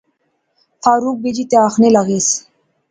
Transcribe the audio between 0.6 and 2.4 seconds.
فاروق بیجی تے آخنے لاغیس